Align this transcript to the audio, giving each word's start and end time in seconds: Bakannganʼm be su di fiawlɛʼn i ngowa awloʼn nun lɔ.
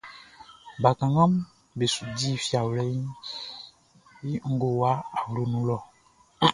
Bakannganʼm 0.83 1.35
be 1.77 1.85
su 1.93 2.03
di 2.17 2.29
fiawlɛʼn 2.45 3.01
i 4.29 4.31
ngowa 4.53 4.91
awloʼn 5.19 5.49
nun 5.51 5.65
lɔ. 5.69 5.77